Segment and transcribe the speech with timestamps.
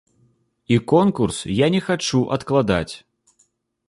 [0.73, 2.95] І конкурс я не хачу адкладаць.